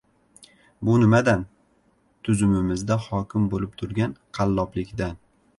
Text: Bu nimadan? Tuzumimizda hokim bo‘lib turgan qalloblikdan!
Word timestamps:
Bu 0.87 0.95
nimadan? 1.03 1.43
Tuzumimizda 2.29 2.99
hokim 3.05 3.47
bo‘lib 3.55 3.79
turgan 3.83 4.21
qalloblikdan! 4.39 5.19